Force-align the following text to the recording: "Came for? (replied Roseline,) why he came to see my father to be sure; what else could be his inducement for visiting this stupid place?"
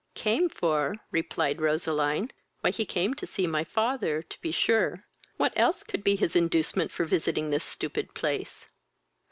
"Came 0.15 0.49
for? 0.49 0.95
(replied 1.11 1.61
Roseline,) 1.61 2.31
why 2.61 2.71
he 2.71 2.85
came 2.85 3.13
to 3.13 3.27
see 3.27 3.45
my 3.45 3.63
father 3.63 4.23
to 4.23 4.41
be 4.41 4.51
sure; 4.51 5.03
what 5.37 5.53
else 5.55 5.83
could 5.83 6.03
be 6.03 6.15
his 6.15 6.35
inducement 6.35 6.91
for 6.91 7.05
visiting 7.05 7.51
this 7.51 7.63
stupid 7.63 8.15
place?" 8.15 8.67